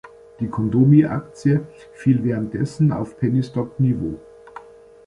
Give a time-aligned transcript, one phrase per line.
[0.39, 4.19] Die condomi-Aktie fiel währenddessen auf Pennystock-Niveau.